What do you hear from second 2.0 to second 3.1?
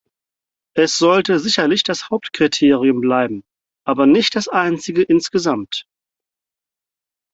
Hauptkriterium